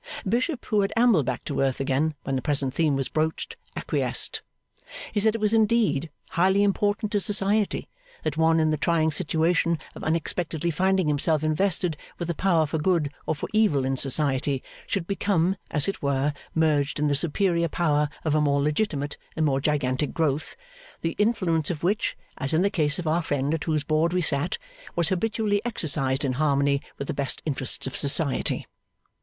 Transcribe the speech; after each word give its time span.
Bishop, 0.27 0.65
who 0.65 0.81
had 0.81 0.91
ambled 0.95 1.27
back 1.27 1.45
to 1.45 1.59
earth 1.61 1.79
again 1.79 2.15
when 2.23 2.35
the 2.35 2.41
present 2.41 2.73
theme 2.73 2.95
was 2.95 3.07
broached, 3.07 3.55
acquiesced. 3.75 4.41
He 5.11 5.19
said 5.19 5.35
it 5.35 5.41
was 5.41 5.53
indeed 5.53 6.09
highly 6.31 6.63
important 6.63 7.11
to 7.11 7.19
Society 7.19 7.87
that 8.23 8.35
one 8.35 8.59
in 8.59 8.71
the 8.71 8.77
trying 8.77 9.11
situation 9.11 9.77
of 9.93 10.03
unexpectedly 10.03 10.71
finding 10.71 11.07
himself 11.07 11.43
invested 11.43 11.97
with 12.17 12.27
a 12.31 12.33
power 12.33 12.65
for 12.65 12.79
good 12.79 13.13
or 13.27 13.35
for 13.35 13.47
evil 13.53 13.85
in 13.85 13.95
Society, 13.95 14.63
should 14.87 15.05
become, 15.05 15.55
as 15.69 15.87
it 15.87 16.01
were, 16.01 16.33
merged 16.55 16.97
in 16.99 17.05
the 17.05 17.13
superior 17.13 17.67
power 17.67 18.09
of 18.25 18.33
a 18.33 18.41
more 18.41 18.59
legitimate 18.59 19.17
and 19.35 19.45
more 19.45 19.61
gigantic 19.61 20.13
growth, 20.15 20.55
the 21.01 21.15
influence 21.19 21.69
of 21.69 21.83
which 21.83 22.17
(as 22.39 22.55
in 22.55 22.63
the 22.63 22.71
case 22.71 22.97
of 22.97 23.05
our 23.05 23.21
friend 23.21 23.53
at 23.53 23.65
whose 23.65 23.83
board 23.83 24.13
we 24.13 24.21
sat) 24.23 24.57
was 24.95 25.09
habitually 25.09 25.63
exercised 25.63 26.25
in 26.25 26.33
harmony 26.41 26.81
with 26.97 27.07
the 27.07 27.13
best 27.13 27.43
interests 27.45 27.85
of 27.85 27.95
Society. 27.95 28.65